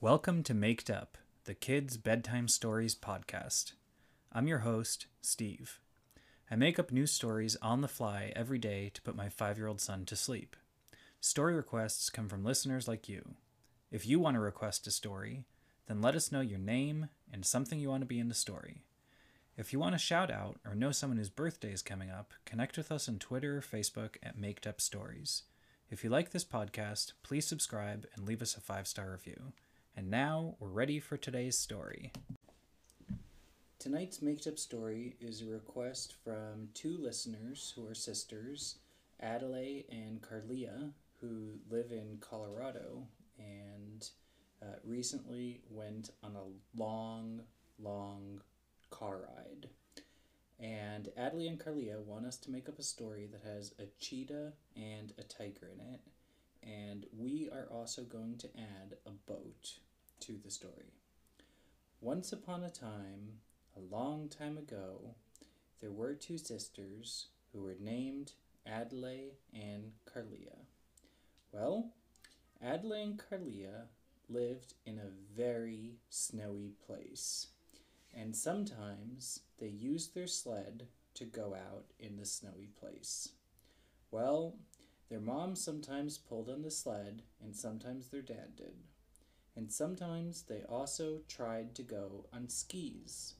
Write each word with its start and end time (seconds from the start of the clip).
Welcome 0.00 0.44
to 0.44 0.54
Maked 0.54 0.90
Up, 0.90 1.18
the 1.42 1.56
Kids 1.56 1.96
Bedtime 1.96 2.46
Stories 2.46 2.94
podcast. 2.94 3.72
I'm 4.32 4.46
your 4.46 4.60
host, 4.60 5.06
Steve. 5.20 5.80
I 6.48 6.54
make 6.54 6.78
up 6.78 6.92
new 6.92 7.04
stories 7.04 7.56
on 7.60 7.80
the 7.80 7.88
fly 7.88 8.32
every 8.36 8.60
day 8.60 8.92
to 8.94 9.02
put 9.02 9.16
my 9.16 9.28
five 9.28 9.58
year 9.58 9.66
old 9.66 9.80
son 9.80 10.04
to 10.04 10.14
sleep. 10.14 10.54
Story 11.20 11.52
requests 11.56 12.10
come 12.10 12.28
from 12.28 12.44
listeners 12.44 12.86
like 12.86 13.08
you. 13.08 13.34
If 13.90 14.06
you 14.06 14.20
want 14.20 14.36
to 14.36 14.40
request 14.40 14.86
a 14.86 14.92
story, 14.92 15.46
then 15.88 16.00
let 16.00 16.14
us 16.14 16.30
know 16.30 16.42
your 16.42 16.60
name 16.60 17.08
and 17.32 17.44
something 17.44 17.80
you 17.80 17.88
want 17.88 18.02
to 18.02 18.06
be 18.06 18.20
in 18.20 18.28
the 18.28 18.34
story. 18.36 18.84
If 19.56 19.72
you 19.72 19.80
want 19.80 19.96
a 19.96 19.98
shout 19.98 20.30
out 20.30 20.60
or 20.64 20.76
know 20.76 20.92
someone 20.92 21.18
whose 21.18 21.28
birthday 21.28 21.72
is 21.72 21.82
coming 21.82 22.08
up, 22.08 22.34
connect 22.44 22.76
with 22.76 22.92
us 22.92 23.08
on 23.08 23.18
Twitter 23.18 23.58
or 23.58 23.62
Facebook 23.62 24.10
at 24.22 24.38
Maked 24.38 24.64
Up 24.64 24.80
Stories. 24.80 25.42
If 25.90 26.04
you 26.04 26.10
like 26.10 26.30
this 26.30 26.44
podcast, 26.44 27.14
please 27.24 27.48
subscribe 27.48 28.06
and 28.14 28.24
leave 28.24 28.42
us 28.42 28.56
a 28.56 28.60
five 28.60 28.86
star 28.86 29.10
review. 29.10 29.54
And 29.98 30.12
now 30.12 30.54
we're 30.60 30.68
ready 30.68 31.00
for 31.00 31.16
today's 31.16 31.58
story. 31.58 32.12
Tonight's 33.80 34.22
made 34.22 34.46
up 34.46 34.56
Story 34.56 35.16
is 35.20 35.42
a 35.42 35.46
request 35.46 36.14
from 36.22 36.68
two 36.72 36.96
listeners 36.96 37.72
who 37.74 37.84
are 37.84 37.96
sisters, 37.96 38.76
Adelaide 39.18 39.86
and 39.90 40.22
Carlia, 40.22 40.92
who 41.20 41.54
live 41.68 41.90
in 41.90 42.18
Colorado 42.20 43.08
and 43.40 44.08
uh, 44.62 44.76
recently 44.84 45.62
went 45.68 46.10
on 46.22 46.36
a 46.36 46.80
long, 46.80 47.40
long 47.82 48.40
car 48.90 49.16
ride. 49.16 49.68
And 50.60 51.08
Adley 51.18 51.48
and 51.48 51.58
Carlia 51.58 51.98
want 52.04 52.24
us 52.24 52.36
to 52.36 52.52
make 52.52 52.68
up 52.68 52.78
a 52.78 52.84
story 52.84 53.28
that 53.32 53.42
has 53.42 53.74
a 53.80 53.88
cheetah 53.98 54.52
and 54.76 55.12
a 55.18 55.24
tiger 55.24 55.68
in 55.74 55.80
it. 55.92 56.00
And 56.62 57.06
we 57.18 57.48
are 57.50 57.66
also 57.72 58.02
going 58.02 58.36
to 58.38 58.48
add 58.56 58.94
a 59.04 59.10
boat 59.10 59.78
to 60.20 60.38
the 60.44 60.50
story. 60.50 60.92
Once 62.00 62.32
upon 62.32 62.62
a 62.62 62.70
time, 62.70 63.40
a 63.76 63.94
long 63.94 64.28
time 64.28 64.56
ago, 64.56 65.14
there 65.80 65.90
were 65.90 66.14
two 66.14 66.38
sisters 66.38 67.26
who 67.52 67.62
were 67.62 67.76
named 67.80 68.32
Adelaide 68.66 69.36
and 69.52 69.92
Carlia. 70.06 70.66
Well, 71.52 71.90
Adelaide 72.62 73.02
and 73.02 73.18
Carlia 73.18 73.86
lived 74.28 74.74
in 74.84 74.98
a 74.98 75.36
very 75.36 75.96
snowy 76.10 76.72
place, 76.86 77.48
and 78.14 78.36
sometimes 78.36 79.40
they 79.58 79.68
used 79.68 80.14
their 80.14 80.26
sled 80.26 80.86
to 81.14 81.24
go 81.24 81.54
out 81.54 81.86
in 81.98 82.16
the 82.16 82.26
snowy 82.26 82.68
place. 82.78 83.30
Well, 84.10 84.56
their 85.08 85.20
mom 85.20 85.56
sometimes 85.56 86.18
pulled 86.18 86.48
on 86.48 86.62
the 86.62 86.70
sled, 86.70 87.22
and 87.42 87.56
sometimes 87.56 88.08
their 88.08 88.22
dad 88.22 88.56
did 88.56 88.74
and 89.58 89.72
sometimes 89.72 90.42
they 90.42 90.62
also 90.68 91.18
tried 91.26 91.74
to 91.74 91.82
go 91.82 92.26
on 92.32 92.48
skis. 92.48 93.34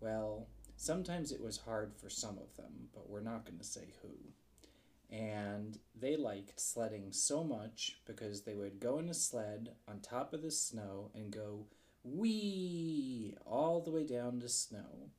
Well, 0.00 0.46
sometimes 0.76 1.30
it 1.30 1.42
was 1.42 1.58
hard 1.58 1.92
for 1.94 2.08
some 2.08 2.38
of 2.38 2.56
them, 2.56 2.88
but 2.94 3.10
we're 3.10 3.20
not 3.20 3.44
going 3.44 3.58
to 3.58 3.64
say 3.64 3.92
who. 4.00 5.14
And 5.14 5.78
they 5.94 6.16
liked 6.16 6.58
sledding 6.58 7.12
so 7.12 7.44
much 7.44 8.00
because 8.06 8.42
they 8.42 8.54
would 8.54 8.80
go 8.80 8.98
in 8.98 9.10
a 9.10 9.14
sled 9.14 9.72
on 9.86 10.00
top 10.00 10.32
of 10.32 10.40
the 10.40 10.50
snow 10.50 11.10
and 11.14 11.30
go 11.30 11.66
wee 12.02 13.36
all 13.44 13.82
the 13.82 13.90
way 13.90 14.06
down 14.06 14.40
to 14.40 14.48
snow. 14.48 15.10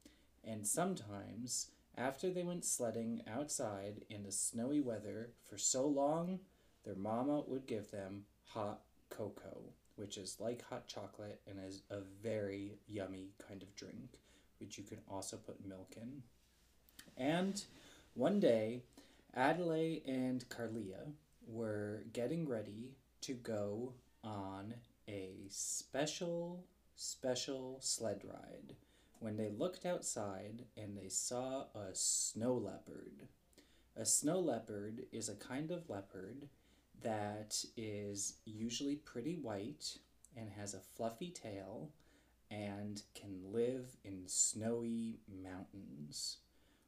And 0.43 0.65
sometimes, 0.65 1.69
after 1.95 2.31
they 2.31 2.43
went 2.43 2.65
sledding 2.65 3.21
outside 3.31 4.03
in 4.09 4.23
the 4.23 4.31
snowy 4.31 4.81
weather 4.81 5.29
for 5.47 5.59
so 5.59 5.85
long, 5.85 6.39
their 6.85 6.95
mama 6.95 7.43
would 7.45 7.67
give 7.67 7.91
them 7.91 8.23
hot 8.45 8.81
cocoa 9.11 9.73
which 9.99 10.17
is 10.17 10.37
like 10.39 10.67
hot 10.69 10.87
chocolate 10.87 11.41
and 11.45 11.59
is 11.59 11.81
a 11.91 11.97
very 12.23 12.77
yummy 12.87 13.33
kind 13.45 13.61
of 13.61 13.75
drink, 13.75 14.19
which 14.59 14.77
you 14.77 14.83
can 14.83 14.99
also 15.09 15.35
put 15.35 15.67
milk 15.67 15.95
in. 15.97 16.23
And 17.17 17.61
one 18.13 18.39
day, 18.39 18.83
Adelaide 19.35 20.03
and 20.07 20.47
Carlia 20.47 21.11
were 21.45 22.03
getting 22.13 22.47
ready 22.47 22.95
to 23.21 23.33
go 23.33 23.93
on 24.23 24.73
a 25.07 25.33
special, 25.49 26.63
special 26.95 27.77
sled 27.81 28.21
ride 28.23 28.75
when 29.19 29.35
they 29.35 29.49
looked 29.49 29.85
outside 29.85 30.63
and 30.77 30.97
they 30.97 31.09
saw 31.09 31.65
a 31.75 31.93
snow 31.93 32.53
leopard. 32.53 33.27
A 33.97 34.05
snow 34.05 34.39
leopard 34.39 35.03
is 35.11 35.27
a 35.27 35.35
kind 35.35 35.71
of 35.71 35.89
leopard 35.89 36.47
that 37.03 37.63
is 37.77 38.37
usually 38.45 38.95
pretty 38.95 39.35
white 39.35 39.97
and 40.35 40.49
has 40.49 40.73
a 40.73 40.79
fluffy 40.79 41.29
tail 41.29 41.89
and 42.51 43.03
can 43.13 43.39
live 43.51 43.97
in 44.03 44.23
snowy 44.25 45.19
mountains. 45.43 46.37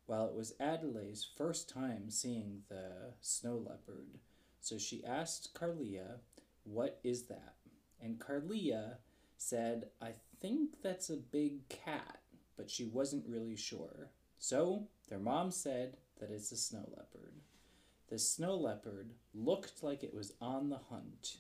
Well, 0.07 0.27
it 0.27 0.35
was 0.35 0.55
Adelaide's 0.59 1.27
first 1.37 1.69
time 1.69 2.09
seeing 2.09 2.63
the 2.69 3.13
snow 3.21 3.57
leopard, 3.57 4.19
so 4.59 4.77
she 4.77 5.05
asked 5.05 5.53
Carlia, 5.53 6.19
What 6.63 6.99
is 7.03 7.23
that? 7.23 7.55
And 8.01 8.19
Carlia 8.19 8.97
said, 9.37 9.85
I 10.01 10.13
think 10.41 10.81
that's 10.81 11.09
a 11.09 11.17
big 11.17 11.67
cat, 11.69 12.19
but 12.57 12.69
she 12.69 12.85
wasn't 12.85 13.27
really 13.27 13.55
sure. 13.55 14.09
So 14.39 14.87
their 15.07 15.19
mom 15.19 15.51
said 15.51 15.97
that 16.19 16.31
it's 16.31 16.51
a 16.51 16.57
snow 16.57 16.89
leopard. 16.95 17.35
The 18.11 18.19
snow 18.19 18.57
leopard 18.57 19.13
looked 19.33 19.81
like 19.83 20.03
it 20.03 20.13
was 20.13 20.33
on 20.41 20.67
the 20.67 20.81
hunt, 20.89 21.37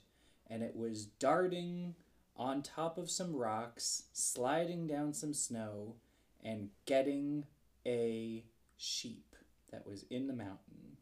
and 0.47 0.63
it 0.63 0.73
was 0.73 1.05
darting 1.05 1.95
on 2.37 2.63
top 2.63 2.97
of 2.97 3.11
some 3.11 3.35
rocks, 3.35 4.03
sliding 4.13 4.87
down 4.87 5.13
some 5.13 5.33
snow, 5.33 5.97
and 6.41 6.69
getting 6.85 7.43
a 7.85 8.45
sheep 8.77 9.35
that 9.69 9.85
was 9.85 10.05
in 10.09 10.27
the 10.27 10.33
mountain. 10.33 10.95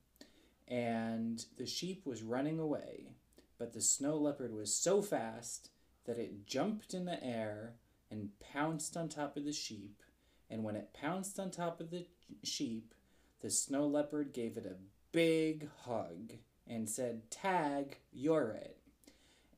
And 0.68 1.46
the 1.58 1.68
sheep 1.68 2.04
was 2.04 2.24
running 2.24 2.60
away, 2.60 3.12
but 3.60 3.72
the 3.72 3.82
snow 3.82 4.18
leopard 4.18 4.52
was 4.52 4.74
so 4.74 5.04
fast 5.04 5.70
that 6.06 6.18
it 6.18 6.48
jumped 6.48 6.96
in 6.96 7.06
the 7.06 7.24
air 7.24 7.76
and 8.10 8.32
pounced 8.40 8.98
on 8.98 9.08
top 9.08 9.38
of 9.38 9.46
the 9.46 9.54
sheep. 9.54 10.02
And 10.50 10.64
when 10.64 10.76
it 10.76 10.96
pounced 11.00 11.40
on 11.40 11.52
top 11.52 11.80
of 11.80 11.92
the 11.92 12.08
sheep, 12.42 12.96
the 13.42 13.52
snow 13.52 13.86
leopard 13.86 14.34
gave 14.34 14.58
it 14.58 14.66
a 14.66 14.74
big 15.12 15.68
hug 15.84 16.34
and 16.68 16.90
said, 16.90 17.30
Tag, 17.32 17.98
you're 18.12 18.52
it. 18.52 18.78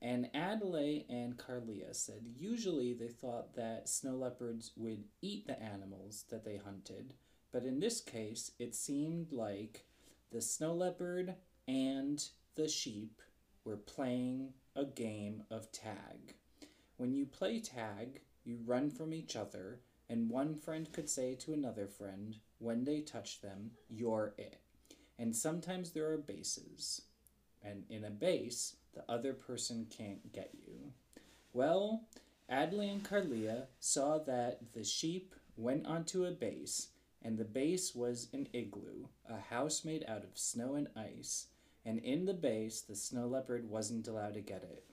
And 0.02 0.30
Adelaide 0.34 1.06
and 1.10 1.38
Carlia 1.38 1.94
said 1.94 2.26
usually 2.36 2.94
they 2.94 3.10
thought 3.10 3.56
that 3.56 3.88
snow 3.88 4.16
leopards 4.16 4.72
would 4.76 5.04
eat 5.22 5.46
the 5.46 5.62
animals 5.62 6.26
that 6.30 6.44
they 6.44 6.58
hunted, 6.58 7.14
but 7.52 7.64
in 7.64 7.80
this 7.80 8.02
case 8.02 8.52
it 8.58 8.74
seemed 8.74 9.32
like 9.32 9.86
the 10.32 10.42
snow 10.42 10.74
leopard 10.74 11.36
and 11.68 12.24
the 12.56 12.68
sheep 12.68 13.22
were 13.64 13.78
playing 13.78 14.54
a 14.76 14.86
game 14.86 15.44
of 15.52 15.72
tag. 15.72 16.36
When 16.98 17.14
you 17.14 17.26
play 17.26 17.60
tag, 17.60 18.22
you 18.44 18.60
run 18.66 18.90
from 18.90 19.14
each 19.14 19.36
other, 19.36 19.82
and 20.10 20.30
one 20.30 20.56
friend 20.56 20.92
could 20.92 21.10
say 21.10 21.36
to 21.36 21.54
another 21.54 21.88
friend, 21.88 22.38
when 22.58 22.84
they 22.84 23.02
touch 23.02 23.42
them, 23.42 23.72
you're 23.88 24.34
it. 24.38 24.62
And 25.22 25.36
sometimes 25.36 25.92
there 25.92 26.10
are 26.12 26.18
bases. 26.18 27.04
And 27.64 27.84
in 27.92 28.04
a 28.04 28.10
base, 28.10 28.78
the 28.96 29.04
other 29.08 29.34
person 29.34 29.86
can't 29.96 30.34
get 30.34 30.50
you. 30.66 30.94
Well, 31.54 32.06
Adley 32.52 32.92
and 32.92 33.04
Carlia 33.04 33.68
saw 33.80 34.18
that 34.18 34.74
the 34.74 34.84
sheep 34.84 35.36
went 35.56 35.86
onto 35.86 36.26
a 36.26 36.32
base, 36.32 36.88
and 37.22 37.38
the 37.38 37.46
base 37.46 37.94
was 37.94 38.30
an 38.34 38.48
igloo, 38.52 39.06
a 39.30 39.40
house 39.40 39.86
made 39.86 40.04
out 40.08 40.24
of 40.24 40.40
snow 40.40 40.74
and 40.74 40.88
ice. 40.98 41.46
And 41.86 42.00
in 42.00 42.26
the 42.26 42.34
base, 42.34 42.82
the 42.82 42.96
snow 42.96 43.28
leopard 43.28 43.70
wasn't 43.70 44.08
allowed 44.08 44.34
to 44.34 44.42
get 44.42 44.64
it. 44.64 44.84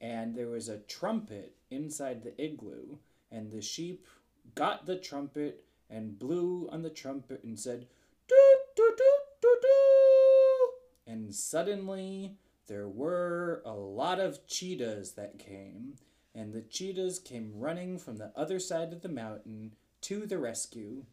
And 0.00 0.34
there 0.34 0.48
was 0.48 0.70
a 0.70 0.78
trumpet 0.78 1.56
inside 1.70 2.22
the 2.22 2.42
igloo, 2.42 2.96
and 3.30 3.52
the 3.52 3.60
sheep 3.60 4.06
got 4.54 4.86
the 4.86 4.96
trumpet 4.96 5.66
and 5.90 6.18
blew 6.18 6.70
on 6.72 6.80
the 6.80 6.88
trumpet 6.88 7.44
and 7.44 7.60
said, 7.60 7.86
suddenly 11.34 12.36
there 12.66 12.88
were 12.88 13.62
a 13.64 13.72
lot 13.72 14.20
of 14.20 14.46
cheetahs 14.46 15.12
that 15.12 15.38
came, 15.38 15.94
and 16.34 16.52
the 16.52 16.62
cheetahs 16.62 17.18
came 17.18 17.52
running 17.54 17.98
from 17.98 18.16
the 18.16 18.32
other 18.36 18.58
side 18.60 18.92
of 18.92 19.02
the 19.02 19.08
mountain 19.08 19.74
to 20.02 20.26
the 20.26 20.38
rescue. 20.38 21.04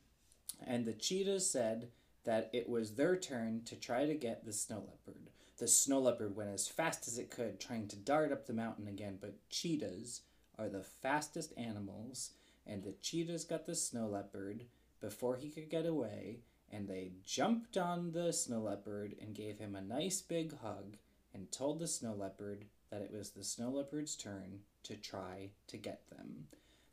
And 0.66 0.86
the 0.86 0.94
cheetahs 0.94 1.50
said 1.50 1.90
that 2.26 2.50
it 2.54 2.70
was 2.70 2.96
their 2.96 3.16
turn 3.16 3.62
to 3.66 3.76
try 3.76 4.06
to 4.06 4.16
get 4.16 4.46
the 4.46 4.54
snow 4.54 4.84
leopard. 4.88 5.30
The 5.58 5.68
snow 5.68 6.00
leopard 6.00 6.36
went 6.36 6.50
as 6.50 6.68
fast 6.68 7.08
as 7.08 7.18
it 7.18 7.32
could, 7.32 7.60
trying 7.60 7.88
to 7.88 7.96
dart 7.96 8.32
up 8.32 8.46
the 8.46 8.54
mountain 8.54 8.88
again, 8.88 9.18
but 9.22 9.50
cheetahs 9.50 10.22
are 10.60 10.68
the 10.68 10.84
fastest 10.84 11.54
animals, 11.58 12.32
and 12.68 12.84
the 12.84 12.96
cheetahs 13.02 13.46
got 13.46 13.66
the 13.66 13.76
snow 13.76 14.08
leopard 14.08 14.66
before 15.00 15.36
he 15.38 15.50
could 15.50 15.70
get 15.70 15.86
away, 15.86 16.40
and 16.76 16.90
they 16.90 17.12
jumped 17.24 17.78
on 17.78 18.12
the 18.12 18.34
snow 18.34 18.60
leopard 18.60 19.16
and 19.22 19.34
gave 19.34 19.60
him 19.60 19.76
a 19.76 19.82
nice 19.82 20.22
big 20.22 20.58
hug 20.60 20.98
and 21.34 21.52
told 21.52 21.80
the 21.80 21.88
snow 21.88 22.14
leopard 22.14 22.66
that 22.92 23.02
it 23.02 23.12
was 23.12 23.32
the 23.32 23.44
snow 23.44 23.70
leopard's 23.70 24.16
turn 24.16 24.60
to 24.84 24.96
try 24.96 25.50
to 25.68 25.78
get 25.78 26.02
them. 26.10 26.48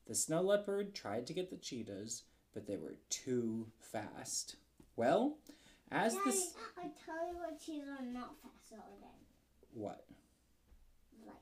The 0.06 0.14
snow 0.14 0.40
leopard 0.40 0.94
tried 0.94 1.26
to 1.26 1.32
get 1.32 1.50
the 1.50 1.56
cheetahs, 1.56 2.22
but 2.54 2.66
they 2.66 2.76
were 2.76 2.96
too 3.10 3.66
fast. 3.80 4.56
Well, 4.94 5.38
as 5.90 6.14
Daddy, 6.14 6.24
this 6.26 6.54
I 6.78 6.82
tell 7.04 7.28
you 7.28 7.38
what 7.38 7.60
cheetahs 7.60 7.88
are 7.88 8.04
not 8.04 8.34
faster 8.40 8.82
than 9.00 9.10
what? 9.74 10.04
light. 11.26 11.34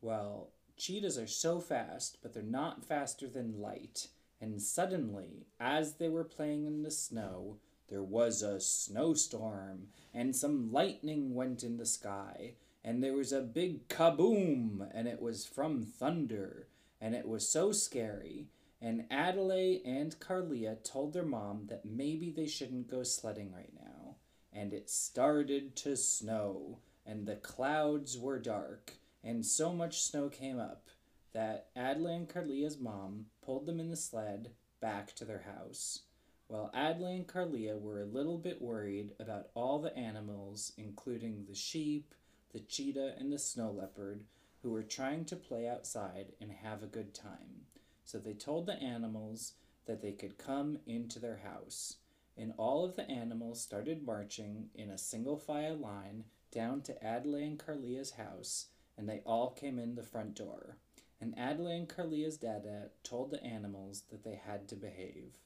Well, 0.00 0.50
cheetahs 0.76 1.18
are 1.18 1.26
so 1.26 1.60
fast, 1.60 2.18
but 2.20 2.34
they're 2.34 2.42
not 2.42 2.84
faster 2.84 3.28
than 3.28 3.60
light. 3.60 4.08
And 4.40 4.60
suddenly, 4.60 5.46
as 5.58 5.94
they 5.94 6.08
were 6.08 6.24
playing 6.24 6.66
in 6.66 6.82
the 6.82 6.90
snow, 6.90 7.58
there 7.88 8.02
was 8.02 8.42
a 8.42 8.60
snowstorm, 8.60 9.88
and 10.12 10.34
some 10.34 10.72
lightning 10.72 11.34
went 11.34 11.62
in 11.62 11.76
the 11.76 11.86
sky, 11.86 12.54
and 12.82 13.02
there 13.02 13.14
was 13.14 13.32
a 13.32 13.40
big 13.40 13.88
kaboom, 13.88 14.88
and 14.92 15.08
it 15.08 15.20
was 15.20 15.46
from 15.46 15.82
thunder, 15.82 16.68
and 17.00 17.14
it 17.14 17.28
was 17.28 17.48
so 17.48 17.72
scary. 17.72 18.48
And 18.80 19.06
Adelaide 19.10 19.82
and 19.84 20.18
Carlia 20.20 20.76
told 20.82 21.12
their 21.12 21.24
mom 21.24 21.66
that 21.68 21.84
maybe 21.84 22.30
they 22.30 22.46
shouldn't 22.46 22.90
go 22.90 23.02
sledding 23.02 23.52
right 23.52 23.72
now. 23.74 24.16
And 24.52 24.72
it 24.72 24.90
started 24.90 25.74
to 25.76 25.96
snow, 25.96 26.80
and 27.06 27.26
the 27.26 27.36
clouds 27.36 28.18
were 28.18 28.38
dark, 28.38 28.94
and 29.22 29.44
so 29.44 29.72
much 29.72 30.02
snow 30.02 30.28
came 30.28 30.58
up 30.58 30.88
that 31.34 31.66
Adelaide 31.76 32.14
and 32.14 32.28
Carlia's 32.28 32.78
mom 32.78 33.26
pulled 33.44 33.66
them 33.66 33.80
in 33.80 33.90
the 33.90 33.96
sled 33.96 34.52
back 34.80 35.14
to 35.16 35.24
their 35.24 35.42
house. 35.42 36.00
while 36.46 36.70
Adelaide 36.74 37.16
and 37.16 37.26
Carlia 37.26 37.78
were 37.78 38.00
a 38.02 38.06
little 38.06 38.38
bit 38.38 38.60
worried 38.60 39.12
about 39.18 39.48
all 39.54 39.78
the 39.78 39.96
animals, 39.96 40.72
including 40.76 41.44
the 41.48 41.54
sheep, 41.54 42.14
the 42.52 42.60
cheetah, 42.60 43.14
and 43.18 43.32
the 43.32 43.38
snow 43.38 43.70
leopard, 43.70 44.24
who 44.62 44.70
were 44.70 44.82
trying 44.82 45.24
to 45.26 45.36
play 45.36 45.66
outside 45.66 46.32
and 46.40 46.50
have 46.50 46.82
a 46.82 46.86
good 46.86 47.14
time. 47.14 47.66
So 48.04 48.18
they 48.18 48.34
told 48.34 48.66
the 48.66 48.80
animals 48.82 49.54
that 49.86 50.00
they 50.00 50.12
could 50.12 50.38
come 50.38 50.78
into 50.86 51.18
their 51.18 51.38
house. 51.38 51.96
And 52.36 52.52
all 52.56 52.84
of 52.84 52.96
the 52.96 53.08
animals 53.10 53.60
started 53.60 54.04
marching 54.04 54.68
in 54.74 54.90
a 54.90 54.98
single 54.98 55.36
file 55.36 55.76
line 55.76 56.24
down 56.50 56.82
to 56.82 57.04
Adelaide 57.04 57.44
and 57.44 57.58
Carlia's 57.58 58.12
house, 58.12 58.66
and 58.96 59.08
they 59.08 59.22
all 59.24 59.50
came 59.50 59.78
in 59.78 59.94
the 59.94 60.02
front 60.02 60.34
door. 60.34 60.76
And 61.20 61.38
Adelaide 61.38 61.76
and 61.76 61.88
Carlia's 61.88 62.36
dada 62.36 62.90
told 63.02 63.30
the 63.30 63.42
animals 63.42 64.04
that 64.10 64.24
they 64.24 64.34
had 64.34 64.68
to 64.68 64.76
behave. 64.76 65.38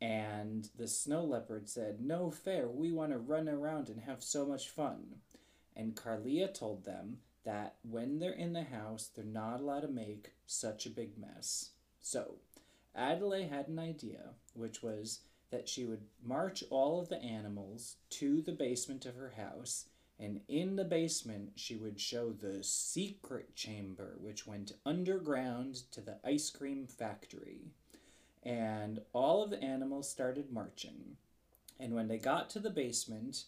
And 0.00 0.68
the 0.76 0.88
snow 0.88 1.24
leopard 1.24 1.68
said, 1.68 2.00
No 2.00 2.30
fair, 2.30 2.68
we 2.68 2.92
want 2.92 3.12
to 3.12 3.18
run 3.18 3.48
around 3.48 3.88
and 3.88 4.00
have 4.02 4.22
so 4.22 4.44
much 4.44 4.68
fun. 4.68 5.20
And 5.76 5.96
Carlia 5.96 6.48
told 6.48 6.84
them 6.84 7.18
that 7.44 7.76
when 7.88 8.18
they're 8.18 8.32
in 8.32 8.52
the 8.52 8.64
house, 8.64 9.08
they're 9.14 9.24
not 9.24 9.60
allowed 9.60 9.80
to 9.80 9.88
make 9.88 10.32
such 10.46 10.86
a 10.86 10.90
big 10.90 11.16
mess. 11.18 11.70
So, 12.00 12.36
Adelaide 12.94 13.48
had 13.48 13.68
an 13.68 13.78
idea, 13.78 14.30
which 14.54 14.82
was 14.82 15.20
that 15.50 15.68
she 15.68 15.84
would 15.84 16.02
march 16.22 16.64
all 16.70 17.00
of 17.00 17.08
the 17.08 17.22
animals 17.22 17.96
to 18.10 18.42
the 18.42 18.52
basement 18.52 19.06
of 19.06 19.14
her 19.14 19.34
house, 19.36 19.86
and 20.18 20.40
in 20.48 20.76
the 20.76 20.84
basement 20.84 21.52
she 21.56 21.76
would 21.76 22.00
show 22.00 22.30
the 22.30 22.62
secret 22.62 23.54
chamber, 23.54 24.16
which 24.20 24.46
went 24.46 24.72
underground 24.86 25.82
to 25.92 26.00
the 26.00 26.18
ice 26.24 26.50
cream 26.50 26.86
factory. 26.86 27.72
And 28.42 29.00
all 29.12 29.42
of 29.42 29.50
the 29.50 29.62
animals 29.62 30.08
started 30.08 30.52
marching. 30.52 31.16
And 31.80 31.94
when 31.94 32.08
they 32.08 32.18
got 32.18 32.50
to 32.50 32.60
the 32.60 32.70
basement, 32.70 33.44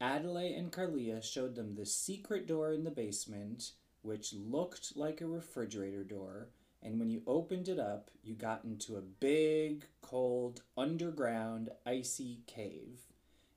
Adelaide 0.00 0.54
and 0.54 0.72
Carlia 0.72 1.22
showed 1.22 1.56
them 1.56 1.74
the 1.74 1.84
secret 1.84 2.46
door 2.46 2.72
in 2.72 2.84
the 2.84 2.90
basement, 2.90 3.72
which 4.02 4.32
looked 4.32 4.96
like 4.96 5.20
a 5.20 5.26
refrigerator 5.26 6.04
door. 6.04 6.48
And 6.82 7.00
when 7.00 7.10
you 7.10 7.22
opened 7.26 7.68
it 7.68 7.80
up, 7.80 8.10
you 8.22 8.34
got 8.34 8.64
into 8.64 8.96
a 8.96 9.02
big, 9.02 9.84
cold, 10.00 10.62
underground, 10.76 11.70
icy 11.84 12.38
cave. 12.46 13.00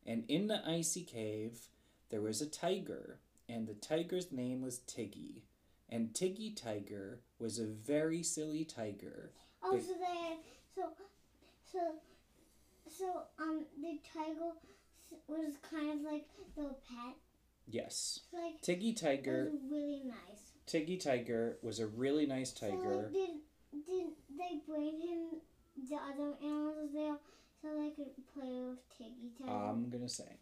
And 0.05 0.23
in 0.27 0.47
the 0.47 0.67
icy 0.67 1.03
cave, 1.03 1.67
there 2.11 2.21
was 2.21 2.41
a 2.41 2.45
tiger, 2.45 3.19
and 3.49 3.67
the 3.67 3.73
tiger's 3.73 4.31
name 4.31 4.61
was 4.61 4.79
Tiggy. 4.79 5.43
And 5.89 6.13
Tiggy 6.13 6.51
Tiger 6.51 7.19
was 7.39 7.59
a 7.59 7.65
very 7.65 8.23
silly 8.23 8.63
tiger. 8.63 9.31
Oh, 9.63 9.77
so 9.77 9.93
they 9.93 10.37
so 10.75 10.89
so 11.71 11.79
so 12.89 13.21
um 13.39 13.65
the 13.81 13.99
tiger 14.13 14.51
was 15.27 15.55
kind 15.69 15.91
of 15.91 16.11
like 16.11 16.25
the 16.55 16.63
pet. 16.63 17.15
Yes. 17.67 18.21
Like 18.33 18.61
Tiggy 18.61 18.93
Tiger, 18.93 19.49
was 19.51 19.61
really 19.69 20.01
nice. 20.05 20.51
Tiggy 20.65 20.97
Tiger 20.97 21.57
was 21.61 21.79
a 21.79 21.87
really 21.87 22.25
nice 22.25 22.53
So 22.57 22.67
tiger. 22.67 23.03
like, 23.03 23.13
did 23.13 23.85
did 23.85 24.07
they 24.37 24.61
bring 24.67 24.99
him 25.01 25.41
the 25.89 25.95
other 25.95 26.33
animals 26.41 26.89
there 26.93 27.17
so 27.61 27.67
they 27.77 27.89
could 27.89 28.11
play 28.33 28.61
with 28.61 28.79
Tiggy 28.97 29.31
Tiger? 29.37 29.51
I'm 29.51 29.89
gonna 29.89 30.09
say. 30.09 30.37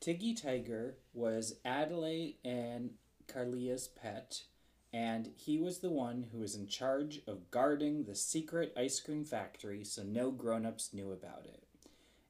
Tiggy 0.00 0.32
Tiger 0.32 0.96
was 1.12 1.56
Adelaide 1.64 2.36
and 2.44 2.90
Carlia's 3.26 3.88
pet, 3.88 4.44
and 4.92 5.30
he 5.36 5.58
was 5.58 5.80
the 5.80 5.90
one 5.90 6.26
who 6.30 6.38
was 6.38 6.54
in 6.54 6.68
charge 6.68 7.20
of 7.26 7.50
guarding 7.50 8.04
the 8.04 8.14
secret 8.14 8.72
ice 8.76 9.00
cream 9.00 9.24
factory 9.24 9.82
so 9.82 10.04
no 10.04 10.30
grown 10.30 10.64
ups 10.64 10.94
knew 10.94 11.10
about 11.10 11.46
it. 11.46 11.64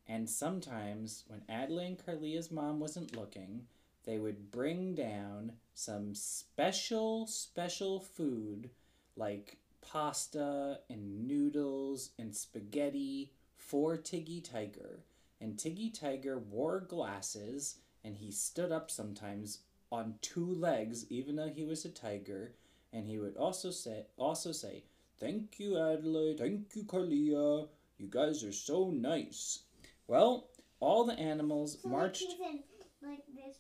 And 0.07 0.31
sometimes, 0.31 1.25
when 1.29 1.43
Adelaide 1.47 1.87
and 1.87 2.07
Carlia's 2.07 2.51
mom 2.51 2.81
wasn't 2.81 3.15
looking, 3.15 3.67
they 4.05 4.19
would 4.19 4.51
bring 4.51 4.95
down 4.95 5.53
some 5.75 6.15
special, 6.15 7.27
special 7.27 8.01
food 8.01 8.71
like 9.15 9.59
pasta 9.83 10.81
and 10.89 11.29
noodles 11.29 12.13
and 12.19 12.35
spaghetti 12.35 13.33
for 13.59 13.99
Tiggy 13.99 14.41
Tiger 14.41 15.01
and 15.41 15.59
Tiggy 15.59 15.91
Tiger 15.91 16.39
wore 16.39 16.81
glasses 16.81 17.77
and 18.05 18.17
he 18.17 18.31
stood 18.31 18.73
up 18.73 18.91
sometimes 18.91 19.61
on 19.91 20.15
two 20.21 20.55
legs 20.55 21.07
even 21.11 21.37
though 21.37 21.49
he 21.49 21.65
was 21.65 21.85
a 21.85 21.89
tiger 21.89 22.53
and 22.93 23.07
he 23.07 23.19
would 23.19 23.37
also 23.37 23.71
say 23.71 24.05
also 24.17 24.53
say 24.53 24.85
thank 25.19 25.59
you 25.59 25.79
Adelaide 25.79 26.39
thank 26.39 26.75
you 26.75 26.85
Carlia 26.85 27.69
you 27.97 28.07
guys 28.09 28.45
are 28.45 28.53
so 28.53 28.91
nice 28.91 29.61
well 30.07 30.49
all 30.81 31.05
the 31.05 31.19
animals 31.19 31.79
so 31.83 31.89
marched 31.89 32.23
like 32.23 32.31
he's 32.31 32.41
in 32.41 33.09
like 33.09 33.25
this 33.35 33.57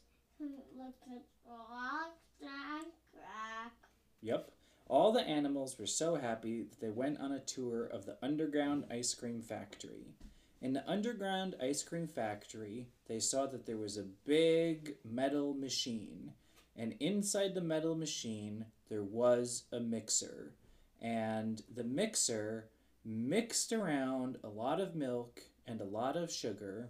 like 0.78 0.94
crack 2.38 2.86
crack. 3.12 3.72
Yep. 4.22 4.50
All 4.88 5.12
the 5.12 5.20
animals 5.20 5.78
were 5.78 5.86
so 5.86 6.14
happy 6.16 6.62
that 6.62 6.80
they 6.80 6.90
went 6.90 7.20
on 7.20 7.32
a 7.32 7.40
tour 7.40 7.84
of 7.84 8.06
the 8.06 8.16
underground 8.22 8.84
ice 8.90 9.12
cream 9.14 9.42
factory. 9.42 10.14
In 10.60 10.72
the 10.72 10.88
underground 10.88 11.54
ice 11.62 11.82
cream 11.82 12.08
factory, 12.08 12.88
they 13.06 13.20
saw 13.20 13.46
that 13.46 13.66
there 13.66 13.76
was 13.76 13.96
a 13.96 14.02
big 14.02 14.96
metal 15.04 15.54
machine. 15.54 16.32
And 16.76 16.94
inside 17.00 17.54
the 17.54 17.60
metal 17.60 17.94
machine, 17.94 18.66
there 18.88 19.04
was 19.04 19.64
a 19.72 19.80
mixer. 19.80 20.52
And 21.00 21.62
the 21.72 21.84
mixer 21.84 22.68
mixed 23.04 23.72
around 23.72 24.38
a 24.42 24.48
lot 24.48 24.80
of 24.80 24.94
milk 24.94 25.40
and 25.66 25.80
a 25.80 25.84
lot 25.84 26.16
of 26.16 26.32
sugar, 26.32 26.88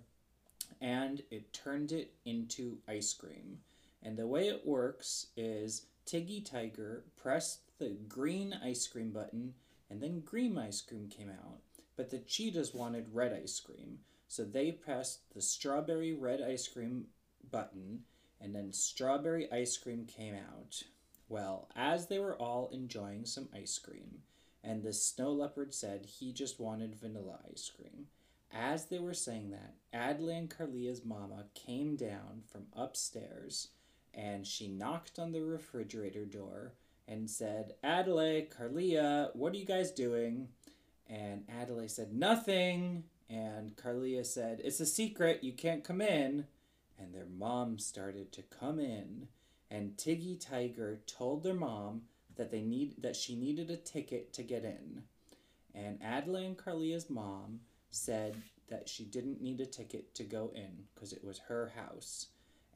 and 0.80 1.22
it 1.30 1.52
turned 1.52 1.92
it 1.92 2.14
into 2.24 2.78
ice 2.88 3.12
cream. 3.12 3.58
And 4.02 4.16
the 4.16 4.26
way 4.26 4.48
it 4.48 4.66
works 4.66 5.26
is 5.36 5.86
Tiggy 6.06 6.40
Tiger 6.40 7.04
pressed 7.16 7.60
the 7.78 7.96
green 8.08 8.54
ice 8.62 8.86
cream 8.86 9.10
button, 9.10 9.54
and 9.90 10.00
then 10.00 10.20
green 10.20 10.56
ice 10.56 10.80
cream 10.80 11.08
came 11.08 11.30
out. 11.30 11.60
But 11.98 12.10
the 12.10 12.20
cheetahs 12.20 12.72
wanted 12.72 13.12
red 13.12 13.32
ice 13.32 13.58
cream, 13.58 13.98
so 14.28 14.44
they 14.44 14.70
pressed 14.70 15.34
the 15.34 15.42
strawberry 15.42 16.12
red 16.14 16.40
ice 16.40 16.68
cream 16.68 17.08
button, 17.50 18.04
and 18.40 18.54
then 18.54 18.72
strawberry 18.72 19.50
ice 19.52 19.76
cream 19.76 20.06
came 20.06 20.34
out. 20.34 20.84
Well, 21.28 21.68
as 21.74 22.06
they 22.06 22.20
were 22.20 22.36
all 22.36 22.70
enjoying 22.72 23.26
some 23.26 23.48
ice 23.52 23.78
cream, 23.78 24.22
and 24.62 24.84
the 24.84 24.92
snow 24.92 25.32
leopard 25.32 25.74
said 25.74 26.06
he 26.06 26.32
just 26.32 26.60
wanted 26.60 26.94
vanilla 26.94 27.40
ice 27.50 27.70
cream. 27.76 28.06
As 28.52 28.86
they 28.86 29.00
were 29.00 29.12
saying 29.12 29.50
that, 29.50 29.74
and 29.92 30.48
Carlia's 30.48 31.04
mama 31.04 31.46
came 31.54 31.96
down 31.96 32.42
from 32.46 32.66
upstairs 32.74 33.68
and 34.14 34.46
she 34.46 34.68
knocked 34.68 35.18
on 35.18 35.32
the 35.32 35.42
refrigerator 35.42 36.24
door 36.24 36.74
and 37.06 37.28
said, 37.28 37.74
Adelaide, 37.82 38.50
Carlia, 38.50 39.30
what 39.34 39.52
are 39.52 39.56
you 39.56 39.64
guys 39.64 39.90
doing? 39.90 40.48
And 41.08 41.44
Adelaide 41.48 41.90
said, 41.90 42.12
Nothing. 42.12 43.04
And 43.30 43.76
Carlia 43.76 44.24
said, 44.24 44.60
It's 44.64 44.80
a 44.80 44.86
secret, 44.86 45.44
you 45.44 45.52
can't 45.52 45.84
come 45.84 46.00
in. 46.00 46.46
And 46.98 47.14
their 47.14 47.26
mom 47.26 47.78
started 47.78 48.32
to 48.32 48.42
come 48.42 48.78
in. 48.78 49.28
And 49.70 49.96
Tiggy 49.96 50.36
Tiger 50.36 51.00
told 51.06 51.42
their 51.42 51.54
mom 51.54 52.02
that 52.36 52.50
they 52.50 52.62
need 52.62 53.02
that 53.02 53.16
she 53.16 53.36
needed 53.36 53.70
a 53.70 53.76
ticket 53.76 54.32
to 54.34 54.42
get 54.42 54.64
in. 54.64 55.02
And 55.74 55.98
Adelaide 56.02 56.46
and 56.46 56.56
Carlia's 56.56 57.10
mom 57.10 57.60
said 57.90 58.36
that 58.68 58.88
she 58.88 59.04
didn't 59.04 59.40
need 59.40 59.60
a 59.60 59.66
ticket 59.66 60.14
to 60.14 60.24
go 60.24 60.50
in 60.54 60.84
because 60.94 61.12
it 61.12 61.24
was 61.24 61.38
her 61.48 61.72
house. 61.76 62.26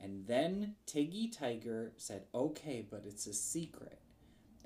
And 0.01 0.27
then 0.27 0.75
Tiggy 0.87 1.29
Tiger 1.29 1.93
said, 1.97 2.25
okay, 2.35 2.87
but 2.89 3.05
it's 3.07 3.27
a 3.27 3.33
secret. 3.33 4.01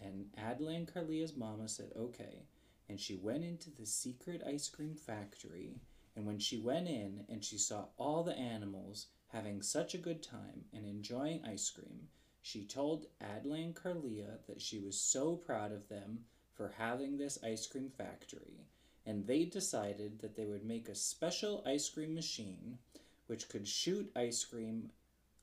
And 0.02 0.26
Adelaide 0.37 0.76
and 0.76 0.92
Carlia's 0.92 1.37
mama 1.37 1.68
said, 1.68 1.90
okay. 1.96 2.42
And 2.88 3.00
she 3.00 3.16
went 3.16 3.45
into 3.45 3.71
the 3.71 3.87
secret 3.87 4.43
ice 4.47 4.69
cream 4.69 4.95
factory. 4.95 5.81
And 6.14 6.26
when 6.26 6.38
she 6.38 6.59
went 6.59 6.88
in 6.88 7.25
and 7.28 7.45
she 7.45 7.59
saw 7.59 7.87
all 7.97 8.23
the 8.23 8.37
animals 8.37 9.09
having 9.28 9.61
such 9.61 9.95
a 9.95 9.99
good 9.99 10.23
time 10.23 10.64
and 10.73 10.87
enjoying 10.87 11.45
ice 11.45 11.69
cream, 11.71 12.09
she 12.40 12.64
told 12.64 13.07
Adlan 13.21 13.75
Carlia 13.75 14.38
that 14.47 14.62
she 14.62 14.78
was 14.78 15.00
so 15.00 15.35
proud 15.35 15.73
of 15.73 15.88
them 15.88 16.21
for 16.55 16.75
having 16.78 17.16
this 17.16 17.38
ice 17.43 17.66
cream 17.66 17.90
factory. 17.90 18.66
And 19.05 19.26
they 19.26 19.45
decided 19.45 20.21
that 20.21 20.37
they 20.37 20.47
would 20.47 20.64
make 20.64 20.88
a 20.88 20.95
special 20.95 21.62
ice 21.66 21.88
cream 21.88 22.14
machine 22.14 22.78
which 23.26 23.49
could 23.49 23.66
shoot 23.66 24.11
ice 24.14 24.45
cream 24.45 24.90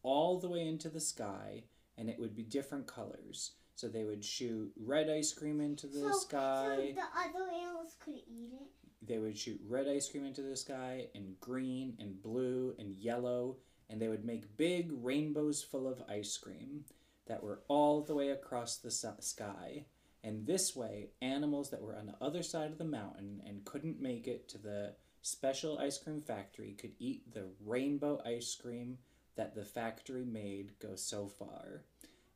all 0.02 0.40
the 0.40 0.50
way 0.50 0.66
into 0.68 0.90
the 0.90 1.00
sky 1.00 1.64
and 1.98 2.10
it 2.10 2.20
would 2.20 2.36
be 2.36 2.44
different 2.44 2.88
colors. 2.88 3.52
So 3.76 3.88
they 3.88 4.04
would 4.04 4.24
shoot 4.24 4.72
red 4.78 5.10
ice 5.10 5.34
cream 5.34 5.60
into 5.60 5.88
the 5.88 6.00
so, 6.00 6.12
sky. 6.12 6.76
So 6.78 7.02
the 7.02 7.20
other 7.20 7.52
animals 7.52 7.96
could 8.04 8.16
eat 8.16 8.52
it. 8.54 8.68
They 9.06 9.18
would 9.18 9.38
shoot 9.38 9.60
red 9.68 9.88
ice 9.88 10.10
cream 10.10 10.26
into 10.26 10.42
the 10.42 10.56
sky 10.56 11.08
and 11.16 11.40
green 11.40 11.96
and 12.00 12.22
blue 12.22 12.76
and 12.78 12.96
yellow 12.98 13.58
and 13.90 14.02
they 14.02 14.08
would 14.08 14.26
make 14.26 14.58
big 14.58 14.90
rainbows 14.92 15.62
full 15.62 15.88
of 15.88 16.02
ice 16.10 16.36
cream 16.38 16.84
that 17.28 17.44
were 17.44 17.62
all 17.68 18.02
the 18.02 18.16
way 18.16 18.30
across 18.30 18.78
the 18.78 18.90
sky. 18.90 19.86
And 20.24 20.48
this 20.48 20.76
way, 20.76 21.10
animals 21.22 21.70
that 21.70 21.82
were 21.82 21.96
on 21.96 22.08
the 22.08 22.16
other 22.20 22.44
side 22.44 22.72
of 22.72 22.78
the 22.78 22.86
mountain 22.86 23.42
and 23.46 23.66
couldn't 23.66 24.02
make 24.02 24.28
it 24.28 24.50
to 24.50 24.58
the 24.58 24.96
special 25.22 25.78
ice 25.78 25.98
cream 25.98 26.22
factory 26.22 26.74
could 26.74 26.94
eat 26.98 27.34
the 27.34 27.50
rainbow 27.64 28.22
ice 28.26 28.56
cream 28.56 28.98
that 29.36 29.54
the 29.54 29.66
factory 29.66 30.26
made 30.26 30.72
go 30.80 30.96
so 30.96 31.28
far. 31.28 31.84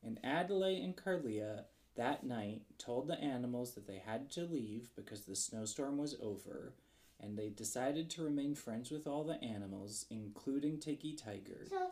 And 0.03 0.19
Adelaide 0.23 0.83
and 0.83 0.95
Carlia 0.95 1.65
that 1.95 2.23
night 2.23 2.61
told 2.77 3.07
the 3.07 3.19
animals 3.19 3.73
that 3.73 3.87
they 3.87 4.01
had 4.05 4.29
to 4.31 4.41
leave 4.41 4.89
because 4.95 5.21
the 5.21 5.35
snowstorm 5.35 5.97
was 5.97 6.15
over, 6.21 6.73
and 7.19 7.37
they 7.37 7.49
decided 7.49 8.09
to 8.11 8.23
remain 8.23 8.53
friends 8.55 8.91
with 8.91 9.07
all 9.07 9.23
the 9.23 9.43
animals, 9.43 10.05
including 10.09 10.77
Tiggy 10.79 11.13
Tiger. 11.17 11.65
So, 11.69 11.87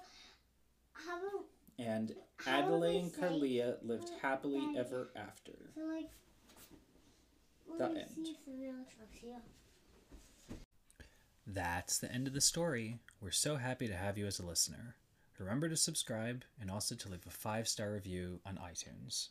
how 0.93 1.17
about, 1.17 1.45
and 1.79 2.15
how 2.37 2.59
Adelaide 2.59 3.03
would 3.03 3.03
and 3.03 3.13
they 3.13 3.49
Carlia 3.49 3.75
lived 3.83 4.11
happily 4.21 4.59
Daddy. 4.61 4.77
ever 4.77 5.09
after. 5.15 5.53
so 5.73 5.81
like, 5.81 6.09
The 7.77 7.83
let 7.83 7.93
me 7.93 8.01
end. 8.01 8.09
see 8.15 8.21
if 8.31 8.45
the 8.45 8.51
real 8.53 8.75
truck's 8.95 9.17
here. 9.19 9.41
That's 11.47 11.97
the 11.99 12.11
end 12.11 12.27
of 12.27 12.33
the 12.33 12.41
story. 12.41 12.99
We're 13.21 13.31
so 13.31 13.57
happy 13.57 13.87
to 13.87 13.95
have 13.95 14.17
you 14.17 14.25
as 14.25 14.39
a 14.39 14.45
listener. 14.45 14.95
Remember 15.37 15.67
to 15.67 15.75
subscribe 15.75 16.45
and 16.59 16.71
also 16.71 16.95
to 16.95 17.09
leave 17.09 17.25
a 17.27 17.29
five 17.29 17.67
star 17.67 17.91
review 17.91 18.39
on 18.45 18.57
iTunes. 18.57 19.29